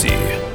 [0.00, 0.49] See.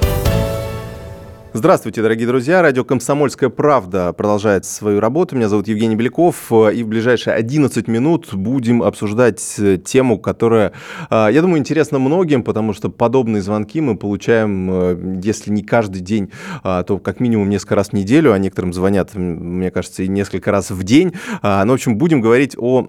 [1.57, 2.61] Здравствуйте, дорогие друзья.
[2.61, 5.37] Радио «Комсомольская правда» продолжает свою работу.
[5.37, 6.51] Меня зовут Евгений Беляков.
[6.51, 10.73] И в ближайшие 11 минут будем обсуждать э, тему, которая,
[11.09, 16.01] э, я думаю, интересна многим, потому что подобные звонки мы получаем, э, если не каждый
[16.01, 16.29] день,
[16.61, 20.71] то как минимум несколько раз в неделю, а некоторым звонят, мне кажется, и несколько раз
[20.71, 21.13] в день.
[21.41, 22.85] Ну, в общем, будем говорить о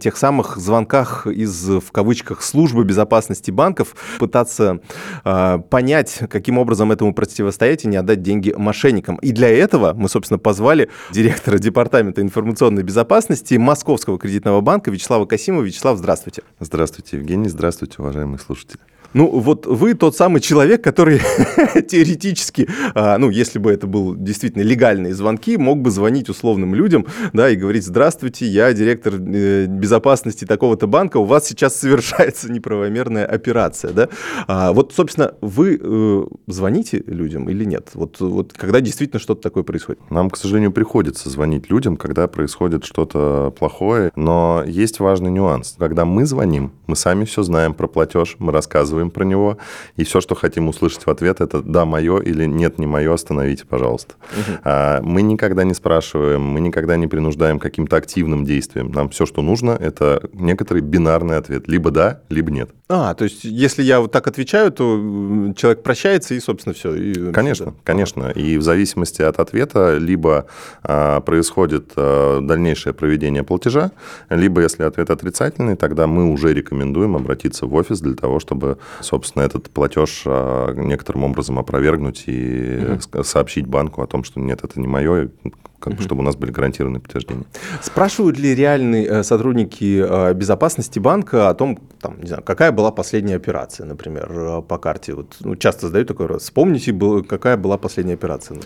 [0.00, 4.80] тех самых звонках из, в кавычках, службы безопасности банков, пытаться
[5.22, 9.16] понять, каким образом этому противостоять и не отдать деньги мошенникам.
[9.16, 15.64] И для этого мы, собственно, позвали директора Департамента информационной безопасности Московского кредитного банка Вячеслава Касимова.
[15.64, 16.42] Вячеслав, здравствуйте.
[16.60, 17.48] Здравствуйте, Евгений.
[17.48, 18.80] Здравствуйте, уважаемые слушатели.
[19.14, 21.20] Ну, вот вы тот самый человек, который
[21.88, 27.06] теоретически, а, ну, если бы это был действительно легальные звонки, мог бы звонить условным людям,
[27.32, 33.26] да, и говорить, здравствуйте, я директор э, безопасности такого-то банка, у вас сейчас совершается неправомерная
[33.26, 34.08] операция, да.
[34.46, 37.90] А, вот, собственно, вы э, звоните людям или нет?
[37.94, 40.00] Вот, вот когда действительно что-то такое происходит?
[40.10, 45.76] Нам, к сожалению, приходится звонить людям, когда происходит что-то плохое, но есть важный нюанс.
[45.78, 49.58] Когда мы звоним, мы сами все знаем про платеж, мы рассказываем рассказываем про него,
[49.96, 53.64] и все, что хотим услышать в ответ, это «да, мое» или «нет, не мое, остановите,
[53.66, 54.14] пожалуйста».
[54.32, 55.06] Угу.
[55.06, 58.92] Мы никогда не спрашиваем, мы никогда не принуждаем каким-то активным действием.
[58.92, 61.68] Нам все, что нужно, это некоторый бинарный ответ.
[61.68, 62.70] Либо «да», либо «нет».
[62.88, 66.94] А, то есть если я вот так отвечаю, то человек прощается и, собственно, все.
[66.94, 67.32] И...
[67.32, 68.30] Конечно, конечно.
[68.30, 70.46] И в зависимости от ответа либо
[70.84, 73.90] а, происходит а, дальнейшее проведение платежа,
[74.30, 79.42] либо если ответ отрицательный, тогда мы уже рекомендуем обратиться в офис для того, чтобы собственно,
[79.42, 83.22] этот платеж а, некоторым образом опровергнуть и угу.
[83.22, 85.30] сообщить банку о том, что нет, это не мое,
[85.78, 86.02] как, угу.
[86.02, 87.44] чтобы у нас были гарантированные подтверждения.
[87.82, 92.90] Спрашивают ли реальные э, сотрудники э, безопасности банка о том, там, не знаю, какая была
[92.90, 95.14] последняя операция, например, э, по карте?
[95.14, 96.42] Вот, ну, часто задают такой раз.
[96.42, 96.92] Вспомните,
[97.28, 98.58] какая была последняя операция?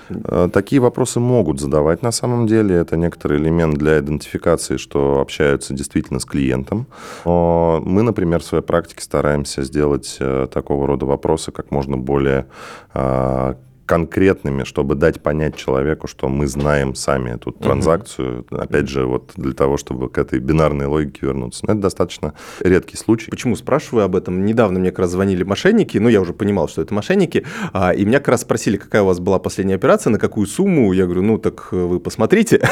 [0.53, 2.77] Такие вопросы могут задавать на самом деле.
[2.77, 6.87] Это некоторый элемент для идентификации, что общаются действительно с клиентом.
[7.25, 12.47] Но мы, например, в своей практике стараемся сделать такого рода вопросы как можно более
[12.93, 13.57] а,
[13.91, 18.47] конкретными, чтобы дать понять человеку, что мы знаем сами эту транзакцию.
[18.49, 18.61] Угу.
[18.61, 21.67] Опять же, вот для того, чтобы к этой бинарной логике вернуться.
[21.67, 23.33] Но это достаточно редкий случай.
[23.33, 24.47] Почему спрашиваю об этом?
[24.47, 28.05] Недавно мне как раз звонили мошенники, ну, я уже понимал, что это мошенники, а, и
[28.05, 30.93] меня как раз спросили, какая у вас была последняя операция, на какую сумму.
[30.93, 32.61] Я говорю, ну, так вы посмотрите.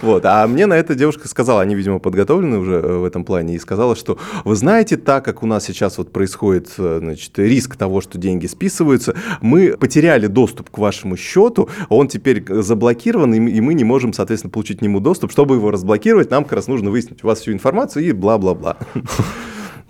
[0.00, 0.24] Вот.
[0.24, 3.58] А мне на это девушка сказала, они, видимо, подготовлены уже э, в этом плане, и
[3.58, 8.00] сказала, что вы знаете, так как у нас сейчас вот происходит, э, значит, риск того,
[8.00, 13.74] что деньги списываются, мы потеряли потеряли доступ к вашему счету, он теперь заблокирован, и мы
[13.74, 15.30] не можем, соответственно, получить к нему доступ.
[15.30, 18.78] Чтобы его разблокировать, нам как раз нужно выяснить у вас всю информацию и бла-бла-бла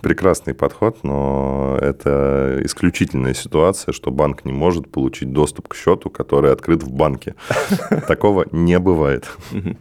[0.03, 6.51] прекрасный подход, но это исключительная ситуация, что банк не может получить доступ к счету, который
[6.51, 7.35] открыт в банке.
[8.07, 9.27] Такого не бывает.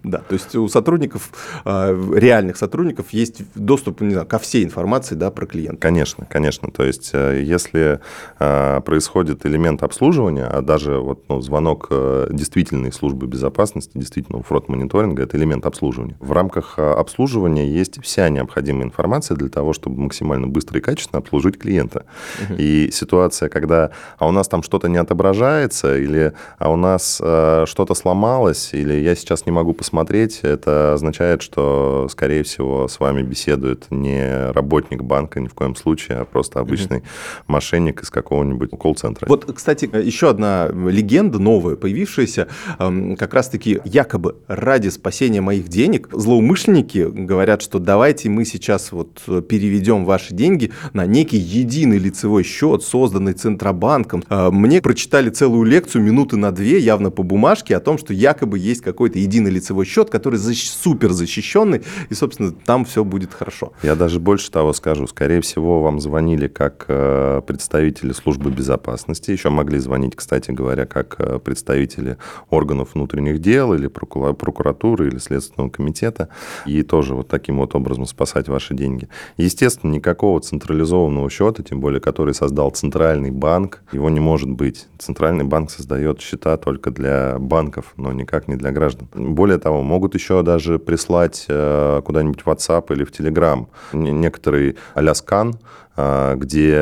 [0.05, 1.31] Да, то есть у сотрудников,
[1.65, 5.81] а, реальных сотрудников есть доступ не знаю, ко всей информации да, про клиента.
[5.81, 6.71] Конечно, конечно.
[6.71, 8.01] То есть э, если
[8.39, 15.25] а, происходит элемент обслуживания, а даже вот, ну, звонок э, действительной службы безопасности, действительно фрод-мониторинга,
[15.25, 16.17] это элемент обслуживания.
[16.21, 21.21] В рамках а, обслуживания есть вся необходимая информация для того, чтобы максимально быстро и качественно
[21.21, 22.05] обслужить клиента.
[22.43, 22.57] Угу.
[22.59, 27.65] И ситуация, когда а у нас там что-то не отображается, или а у нас э,
[27.67, 33.23] что-то сломалось, или я сейчас не могу посмотреть, это означает, что, скорее всего, с вами
[33.23, 37.07] беседует не работник банка ни в коем случае, а просто обычный угу.
[37.47, 39.27] мошенник из какого-нибудь колл-центра.
[39.29, 46.09] Вот, кстати, еще одна легенда новая, появившаяся, э, как раз-таки якобы ради спасения моих денег
[46.13, 52.43] злоумышленники говорят, что давайте мы сейчас вот переведем переведем ваши деньги на некий единый лицевой
[52.43, 54.23] счет, созданный Центробанком.
[54.29, 58.59] А, мне прочитали целую лекцию минуты на две, явно по бумажке, о том, что якобы
[58.59, 63.73] есть какой-то единый лицевой счет, который супер защищенный, и, собственно, там все будет хорошо.
[63.83, 65.07] Я даже больше того скажу.
[65.07, 71.17] Скорее всего, вам звонили как э, представители службы безопасности, еще могли звонить, кстати говоря, как
[71.19, 72.17] э, представители
[72.51, 76.29] органов внутренних дел или прокуратуры или Следственного комитета,
[76.67, 79.09] и тоже вот таким вот образом спасать ваши деньги.
[79.37, 84.89] Естественно, никакого централизованного счета, тем более который создал центральный банк, его не может быть.
[84.99, 89.09] Центральный банк создает счета только для банков, но никак не для граждан.
[89.15, 95.15] Более того, могут еще даже прислать э, куда-нибудь в WhatsApp или в Telegram некоторый а
[95.15, 95.55] скан,
[95.97, 96.75] э, где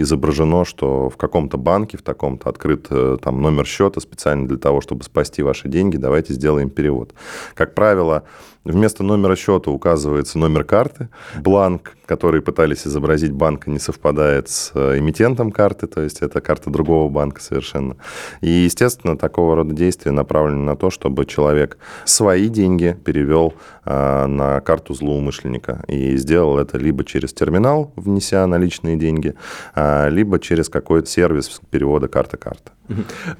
[0.00, 4.80] изображено, что в каком-то банке, в таком-то открыт э, там номер счета специально для того,
[4.80, 7.14] чтобы спасти ваши деньги, давайте сделаем перевод.
[7.54, 8.24] Как правило,
[8.64, 11.08] Вместо номера счета указывается номер карты.
[11.40, 16.70] Бланк, который пытались изобразить банка, не совпадает с э, эмитентом карты, то есть это карта
[16.70, 17.96] другого банка совершенно.
[18.40, 23.54] И, естественно, такого рода действия направлены на то, чтобы человек свои деньги перевел
[23.84, 29.34] э, на карту злоумышленника и сделал это либо через терминал, внеся наличные деньги,
[29.74, 32.70] э, либо через какой-то сервис перевода карты-карта.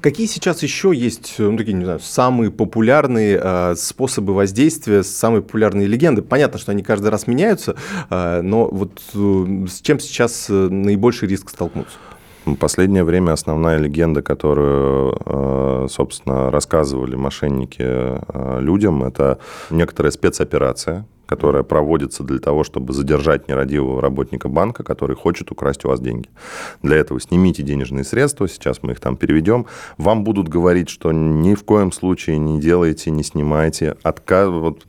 [0.01, 5.87] Какие сейчас еще есть, ну, такие, не знаю, самые популярные э, способы воздействия, самые популярные
[5.87, 6.21] легенды?
[6.21, 7.75] Понятно, что они каждый раз меняются,
[8.09, 11.97] э, но вот э, с чем сейчас э, наибольший риск столкнуться?
[12.59, 19.39] Последнее время основная легенда, которую, э, собственно, рассказывали мошенники э, людям, это
[19.69, 25.89] некоторая спецоперация, которая проводится для того, чтобы задержать нерадивого работника банка, который хочет украсть у
[25.89, 26.29] вас деньги.
[26.81, 29.65] Для этого снимите денежные средства, сейчас мы их там переведем.
[29.97, 34.83] Вам будут говорить, что ни в коем случае не делайте, не снимайте, отказ, вот,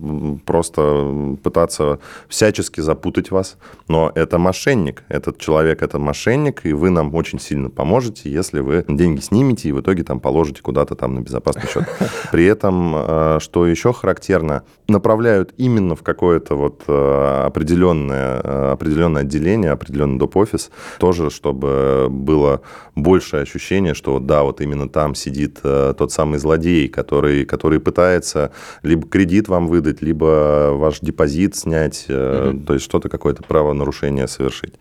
[0.45, 1.99] просто пытаться
[2.29, 3.57] всячески запутать вас.
[3.89, 8.85] Но это мошенник, этот человек это мошенник, и вы нам очень сильно поможете, если вы
[8.89, 11.85] деньги снимете и в итоге там положите куда-то там на безопасный счет.
[12.33, 18.73] При этом, э, что еще характерно, направляют именно в какой какое-то вот э, определенное, э,
[18.73, 22.63] определенное отделение, определенный доп-офис, тоже, чтобы было
[22.95, 28.53] большее ощущение, что да, вот именно там сидит э, тот самый злодей, который, который пытается
[28.83, 32.61] либо кредит вам выдать, либо ваш депозит снять, угу.
[32.67, 34.75] то есть что-то, какое-то правонарушение совершить.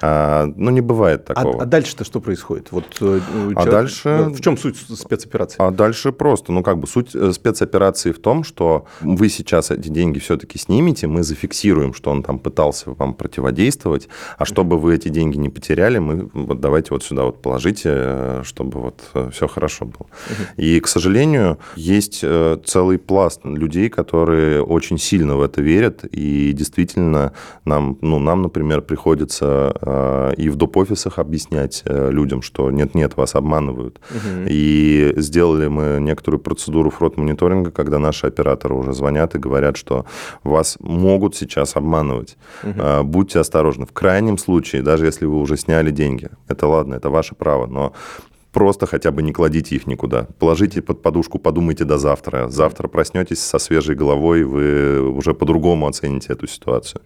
[0.00, 1.60] А, ну, не бывает а, такого.
[1.60, 2.72] А, а дальше-то что происходит?
[2.72, 4.30] Вот, а человек, дальше...
[4.34, 5.56] В чем суть спецоперации?
[5.60, 10.18] А дальше просто, ну, как бы суть спецоперации в том, что вы сейчас эти деньги
[10.18, 14.08] все-таки снимете, снимите, мы зафиксируем, что он там пытался вам противодействовать,
[14.38, 18.42] а чтобы вы эти деньги не потеряли, мы вот давайте вот сюда вот положите, э,
[18.44, 20.06] чтобы вот э, все хорошо было.
[20.56, 26.52] И, к сожалению, есть э, целый пласт людей, которые очень сильно в это верят, и
[26.52, 27.32] действительно
[27.64, 34.00] нам, ну, нам, например, приходится и в доп-офисах объяснять людям, что нет-нет, вас обманывают.
[34.48, 40.06] И сделали мы некоторую процедуру фрод-мониторинга, когда наши операторы уже звонят и говорят, что
[40.42, 42.36] вас могут сейчас обманывать.
[42.62, 43.04] Угу.
[43.04, 43.86] Будьте осторожны.
[43.86, 47.92] В крайнем случае, даже если вы уже сняли деньги, это ладно, это ваше право, но
[48.52, 50.26] просто хотя бы не кладите их никуда.
[50.38, 52.48] Положите под подушку, подумайте до завтра.
[52.48, 57.02] Завтра проснетесь со свежей головой, вы уже по-другому оцените эту ситуацию.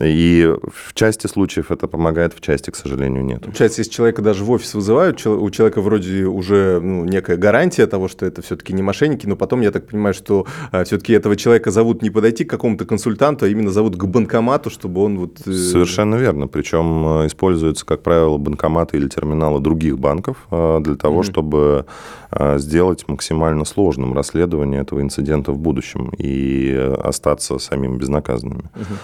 [0.00, 3.42] И в части случаев это помогает, в части, к сожалению, нет.
[3.42, 8.08] Получается, если человека даже в офис вызывают, у человека вроде уже ну, некая гарантия того,
[8.08, 11.70] что это все-таки не мошенники, но потом я так понимаю, что а, все-таки этого человека
[11.70, 15.40] зовут не подойти к какому-то консультанту, а именно зовут к банкомату, чтобы он вот...
[15.46, 16.46] Э, Совершенно верно.
[16.46, 21.30] Причем э, используются, как правило, банкоматы или терминалы других банков, э, для того, mm-hmm.
[21.30, 21.86] чтобы
[22.30, 28.64] а, сделать максимально сложным расследование этого инцидента в будущем и остаться самим безнаказанными.
[28.74, 28.96] Mm-hmm.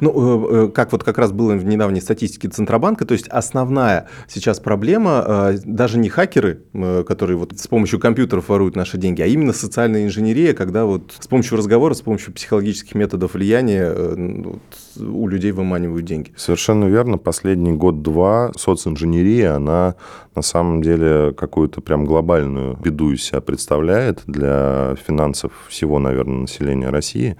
[0.00, 4.08] Ну, э, э, как вот как раз было в недавней статистике Центробанка, то есть основная
[4.26, 6.62] сейчас проблема э, даже не хакеры,
[7.06, 11.26] которые вот с помощью компьютеров воруют наши деньги, а именно социальная инженерия, когда вот с
[11.26, 14.60] помощью разговора, с помощью психологических методов влияния вот,
[14.98, 16.32] у людей выманивают деньги.
[16.36, 17.18] Совершенно верно.
[17.18, 19.96] Последний год-два социнженерия, она
[20.34, 21.01] на самом деле
[21.36, 27.36] какую-то прям глобальную беду из себя представляет для финансов всего, наверное, населения России.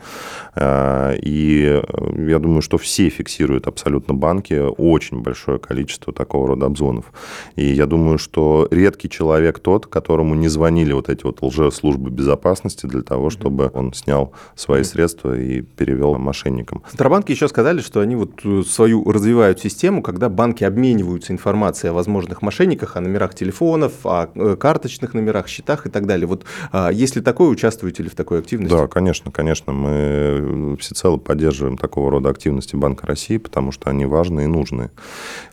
[0.55, 1.82] А, и
[2.17, 7.13] я думаю, что все фиксируют абсолютно банки очень большое количество такого рода обзвонов.
[7.56, 12.87] И я думаю, что редкий человек тот, которому не звонили вот эти вот лжеслужбы безопасности
[12.87, 16.82] для того, чтобы он снял свои средства и перевел мошенникам.
[16.89, 21.94] Центробанки еще сказали, что они вот э, свою развивают систему, когда банки обмениваются информацией о
[21.94, 26.27] возможных мошенниках, о номерах телефонов, о э, карточных номерах, счетах и так далее.
[26.27, 28.75] Вот а, если такое, участвуете ли в такой активности?
[28.75, 29.73] Да, конечно, конечно.
[29.73, 34.91] Мы всецело поддерживаем такого рода активности Банка России, потому что они важны и нужны.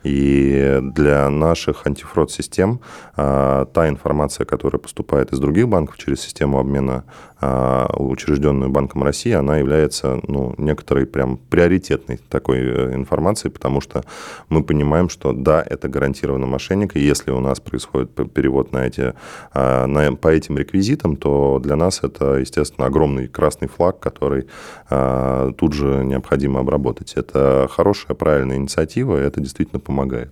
[0.04, 2.80] И для наших антифрод-систем
[3.16, 7.04] а, та информация, которая поступает из других банков через систему обмена
[7.42, 14.04] а, учрежденную Банком России, она является ну, некоторой прям приоритетной такой э, информацией, потому что
[14.50, 19.14] мы понимаем, что да, это гарантированно мошенник, и если у нас происходит перевод на эти,
[19.54, 24.46] а, на, по этим реквизитам, то для нас это, естественно, огромный красный флаг, который
[24.90, 27.14] а, тут же необходимо обработать.
[27.16, 30.32] Это хорошая, правильная инициатива, и это действительно помогает.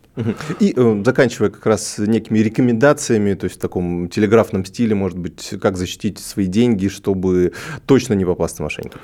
[0.60, 5.54] И э, заканчивая как раз некими рекомендациями, то есть в таком телеграфном стиле, может быть,
[5.62, 7.54] как защитить свои деньги, чтобы
[7.86, 9.02] точно не попасться мошенникам?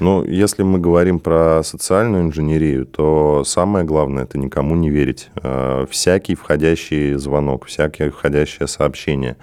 [0.00, 5.28] Ну, если мы говорим про социальную инженерию, то самое главное– это никому не верить.
[5.36, 9.36] А, всякий входящий звонок, всякое входящее сообщение,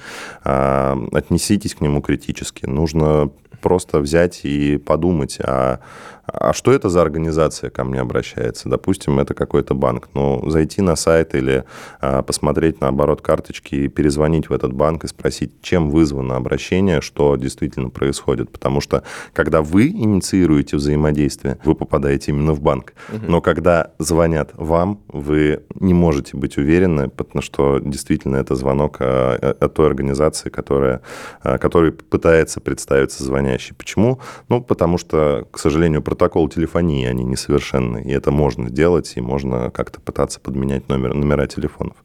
[0.44, 2.66] а, отнеситесь к нему критически.
[2.66, 3.30] Нужно
[3.62, 5.80] просто взять и подумать, а
[6.28, 8.70] а что это за организация ко мне обращается?
[8.70, 10.10] Допустим, это какой-то банк.
[10.14, 11.64] Ну, зайти на сайт или
[12.02, 17.02] а, посмотреть на оборот карточки и перезвонить в этот банк и спросить, чем вызвано обращение,
[17.02, 18.52] что действительно происходит.
[18.52, 19.04] Потому что,
[19.34, 22.94] когда вы инициируете взаимодействие, вы попадаете именно в банк.
[23.10, 23.26] Угу.
[23.28, 29.56] Но когда звонят вам, вы не можете быть уверены, потому что действительно это звонок а,
[29.60, 31.02] от той организации, которая,
[31.42, 33.76] а, которая пытается представиться звонящей.
[33.76, 34.20] Почему?
[34.50, 36.17] Ну, потому что, к сожалению, протокол
[36.50, 41.96] телефонии, они несовершенны, и это можно сделать, и можно как-то пытаться подменять номер, номера телефонов.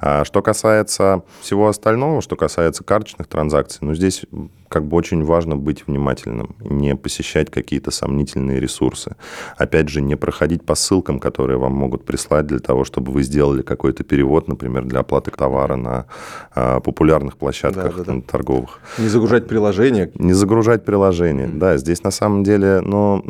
[0.00, 4.24] А что касается всего остального, что касается карточных транзакций, ну, здесь
[4.70, 9.16] как бы очень важно быть внимательным, не посещать какие-то сомнительные ресурсы.
[9.56, 13.62] Опять же, не проходить по ссылкам, которые вам могут прислать для того, чтобы вы сделали
[13.62, 16.06] какой-то перевод, например, для оплаты товара на
[16.54, 18.20] а, популярных площадках да, да, да.
[18.20, 18.78] торговых.
[18.98, 20.12] Не загружать приложение.
[20.14, 21.58] Не загружать приложение, mm-hmm.
[21.58, 21.76] да.
[21.76, 23.20] Здесь на самом деле, но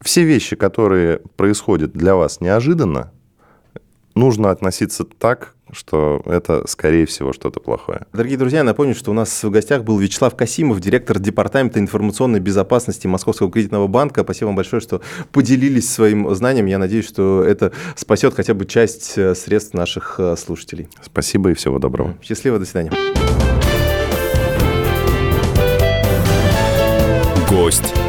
[0.00, 3.12] все вещи, которые происходят для вас неожиданно,
[4.14, 8.06] нужно относиться так, что это, скорее всего, что-то плохое.
[8.12, 13.06] Дорогие друзья, напомню, что у нас в гостях был Вячеслав Касимов, директор Департамента информационной безопасности
[13.06, 14.22] Московского кредитного банка.
[14.22, 15.00] Спасибо вам большое, что
[15.32, 16.66] поделились своим знанием.
[16.66, 20.88] Я надеюсь, что это спасет хотя бы часть э, средств наших э, слушателей.
[21.02, 22.16] Спасибо и всего доброго.
[22.22, 22.92] Счастливо, до свидания.
[27.48, 27.99] Гость.